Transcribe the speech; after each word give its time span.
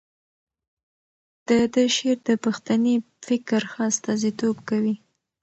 د 1.47 1.49
ده 1.73 1.83
شعر 1.95 2.17
د 2.27 2.29
پښتني 2.45 2.95
فکر 3.27 3.61
ښه 3.71 3.81
استازیتوب 3.91 4.55
کوي. 4.69 4.95